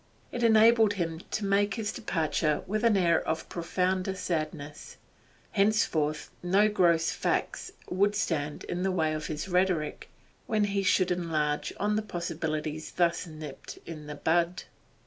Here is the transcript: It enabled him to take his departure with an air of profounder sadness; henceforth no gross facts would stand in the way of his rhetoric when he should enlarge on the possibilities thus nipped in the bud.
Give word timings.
It 0.31 0.41
enabled 0.41 0.93
him 0.93 1.19
to 1.29 1.47
take 1.47 1.75
his 1.75 1.91
departure 1.93 2.63
with 2.65 2.83
an 2.83 2.97
air 2.97 3.21
of 3.21 3.47
profounder 3.49 4.15
sadness; 4.15 4.97
henceforth 5.51 6.31
no 6.41 6.69
gross 6.69 7.11
facts 7.11 7.71
would 7.87 8.15
stand 8.15 8.63
in 8.63 8.81
the 8.81 8.89
way 8.91 9.13
of 9.13 9.27
his 9.27 9.47
rhetoric 9.47 10.09
when 10.47 10.63
he 10.63 10.81
should 10.81 11.11
enlarge 11.11 11.71
on 11.79 11.97
the 11.97 12.01
possibilities 12.01 12.93
thus 12.93 13.27
nipped 13.27 13.77
in 13.85 14.07
the 14.07 14.15
bud. 14.15 14.63